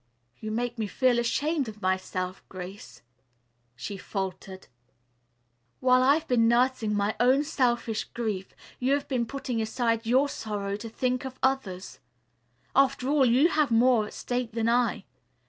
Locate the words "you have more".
13.27-14.07